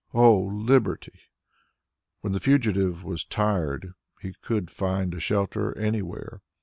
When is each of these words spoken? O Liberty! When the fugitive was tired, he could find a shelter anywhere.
O 0.15 0.35
Liberty! 0.35 1.13
When 2.21 2.33
the 2.33 2.39
fugitive 2.39 3.03
was 3.03 3.23
tired, 3.23 3.93
he 4.19 4.33
could 4.41 4.71
find 4.71 5.13
a 5.13 5.19
shelter 5.19 5.77
anywhere. 5.77 6.41